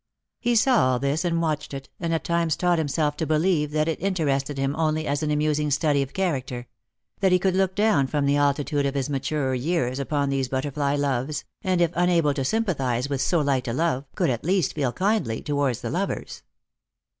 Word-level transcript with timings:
He 0.39 0.55
saw 0.55 0.87
all 0.93 0.97
this, 0.97 1.23
and 1.23 1.43
watched 1.43 1.75
it, 1.75 1.87
and 1.99 2.11
at 2.11 2.23
times 2.23 2.55
taught 2.55 2.79
himself 2.79 3.15
to 3.17 3.27
believe 3.27 3.69
that 3.69 3.87
it 3.87 4.01
interested 4.01 4.57
him 4.57 4.75
only 4.75 5.05
as 5.05 5.21
an 5.21 5.29
amusing 5.29 5.69
study 5.69 6.01
of 6.01 6.13
character; 6.15 6.65
that 7.19 7.31
he 7.31 7.37
could 7.37 7.55
look 7.55 7.75
down 7.75 8.07
from 8.07 8.25
the 8.25 8.35
altitude 8.35 8.87
of 8.87 8.95
his 8.95 9.11
maturer 9.11 9.53
years 9.53 9.99
upon 9.99 10.29
these 10.29 10.47
butterfly 10.49 10.95
loves, 10.95 11.43
and, 11.63 11.81
if 11.81 11.91
unable 11.93 12.33
to 12.33 12.43
sympathize 12.43 13.09
with 13.09 13.21
so 13.21 13.41
light 13.41 13.67
a 13.67 13.73
love, 13.73 14.05
could 14.15 14.31
at 14.31 14.43
least 14.43 14.73
feel 14.73 14.91
kindly 14.91 15.39
towards 15.39 15.81
the 15.81 15.91
lovers. 15.91 16.41